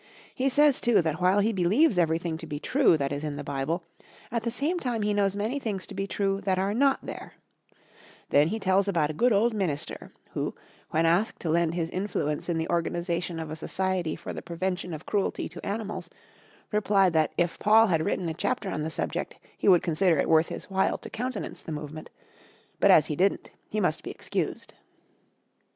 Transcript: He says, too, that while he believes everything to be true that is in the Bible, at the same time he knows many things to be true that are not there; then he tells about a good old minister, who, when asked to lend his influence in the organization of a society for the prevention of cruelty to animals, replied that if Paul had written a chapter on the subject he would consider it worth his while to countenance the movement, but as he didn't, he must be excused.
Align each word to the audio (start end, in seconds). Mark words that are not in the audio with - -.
He 0.33 0.49
says, 0.49 0.81
too, 0.81 1.03
that 1.03 1.21
while 1.21 1.41
he 1.41 1.53
believes 1.53 1.99
everything 1.99 2.35
to 2.39 2.47
be 2.47 2.59
true 2.59 2.97
that 2.97 3.11
is 3.11 3.23
in 3.23 3.35
the 3.35 3.43
Bible, 3.43 3.83
at 4.31 4.41
the 4.41 4.49
same 4.49 4.79
time 4.79 5.03
he 5.03 5.13
knows 5.13 5.35
many 5.35 5.59
things 5.59 5.85
to 5.85 5.93
be 5.93 6.07
true 6.07 6.41
that 6.41 6.57
are 6.57 6.73
not 6.73 7.05
there; 7.05 7.33
then 8.31 8.47
he 8.47 8.57
tells 8.57 8.87
about 8.87 9.11
a 9.11 9.13
good 9.13 9.31
old 9.31 9.53
minister, 9.53 10.11
who, 10.31 10.55
when 10.89 11.05
asked 11.05 11.39
to 11.41 11.51
lend 11.51 11.75
his 11.75 11.91
influence 11.91 12.49
in 12.49 12.57
the 12.57 12.67
organization 12.67 13.37
of 13.39 13.51
a 13.51 13.55
society 13.55 14.15
for 14.15 14.33
the 14.33 14.41
prevention 14.41 14.91
of 14.95 15.05
cruelty 15.05 15.47
to 15.47 15.63
animals, 15.63 16.09
replied 16.71 17.13
that 17.13 17.31
if 17.37 17.59
Paul 17.59 17.85
had 17.85 18.03
written 18.03 18.27
a 18.27 18.33
chapter 18.33 18.71
on 18.71 18.81
the 18.81 18.89
subject 18.89 19.37
he 19.55 19.67
would 19.67 19.83
consider 19.83 20.17
it 20.17 20.27
worth 20.27 20.49
his 20.49 20.65
while 20.65 20.97
to 20.97 21.11
countenance 21.11 21.61
the 21.61 21.71
movement, 21.71 22.09
but 22.79 22.89
as 22.89 23.05
he 23.05 23.15
didn't, 23.15 23.51
he 23.69 23.79
must 23.79 24.01
be 24.01 24.09
excused. 24.09 24.73